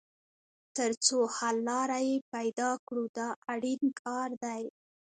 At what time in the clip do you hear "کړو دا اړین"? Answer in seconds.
2.85-3.81